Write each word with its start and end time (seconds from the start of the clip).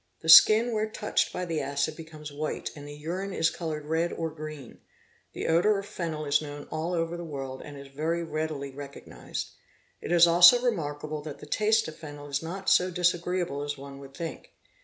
The 0.21 0.29
skin 0.29 0.71
where 0.73 0.89
touched 0.89 1.31
by 1.31 1.45
the 1.45 1.61
acid 1.61 1.95
becomes 1.95 2.33
white 2.33 2.71
and 2.75 2.87
the 2.87 2.95
urine 2.95 3.33
is 3.33 3.51
coloured 3.51 3.85
red 3.85 4.11
or 4.11 4.31
green. 4.31 4.79
The 5.33 5.45
odour 5.47 5.77
of 5.77 5.85
phenyl 5.85 6.25
is 6.27 6.41
known 6.41 6.67
all 6.71 6.95
over 6.95 7.15
the 7.15 7.23
world 7.23 7.61
and 7.63 7.77
is 7.77 7.85
very 7.87 8.23
readily 8.23 8.71
recognised. 8.71 9.51
It 10.01 10.11
is 10.11 10.25
also 10.25 10.59
remarkable 10.59 11.21
that 11.21 11.37
the 11.37 11.45
taste 11.45 11.87
of 11.87 11.97
phenyl] 11.99 12.27
is 12.31 12.41
not 12.41 12.67
so 12.67 12.89
disagreeable 12.89 13.61
as 13.61 13.77
one 13.77 13.99
would 13.99 14.15
think. 14.15 14.49